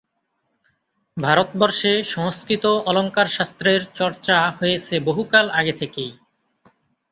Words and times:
ভারতবর্ষে 1.17 1.91
সংস্কৃত 2.05 2.65
অলঙ্কারশাস্ত্রের 2.85 3.81
চর্চা 3.95 4.37
হয়েছে 4.59 4.95
বহুকাল 4.99 5.45
আগে 5.51 5.73
থেকেই। 5.73 6.11